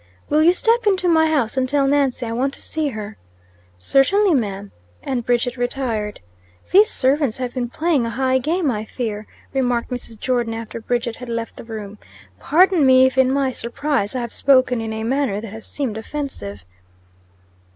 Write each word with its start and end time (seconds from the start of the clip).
"Will 0.29 0.41
you 0.41 0.51
step 0.51 0.87
into 0.87 1.07
my 1.07 1.27
house 1.27 1.57
and 1.57 1.69
tell 1.69 1.85
Nancy 1.85 2.25
I 2.25 2.31
want 2.31 2.55
to 2.55 2.61
see 2.63 2.87
her?" 2.87 3.17
"Certainly, 3.77 4.33
ma'am." 4.33 4.71
And 5.03 5.23
Bridget 5.23 5.57
retired. 5.57 6.21
"These 6.71 6.89
servants 6.89 7.37
have 7.37 7.53
been 7.53 7.69
playing 7.69 8.07
a 8.07 8.09
high 8.09 8.39
game, 8.39 8.71
I 8.71 8.83
fear," 8.83 9.27
remarked 9.53 9.91
Mrs. 9.91 10.19
Jordon, 10.19 10.55
after 10.55 10.81
Bridget 10.81 11.17
had 11.17 11.29
left 11.29 11.55
the 11.55 11.63
room. 11.63 11.99
"Pardon 12.39 12.83
me, 12.83 13.05
if 13.05 13.15
in 13.15 13.31
my 13.31 13.51
surprise 13.51 14.15
I 14.15 14.21
have 14.21 14.33
spoken 14.33 14.81
in 14.81 14.91
a 14.91 15.03
manner 15.03 15.39
that 15.39 15.53
has 15.53 15.67
seemed 15.67 15.97
offensive." 15.97 16.65